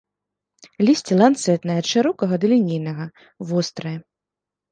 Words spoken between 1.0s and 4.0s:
ланцэтнае, ад шырокага да лінейнага, вострае.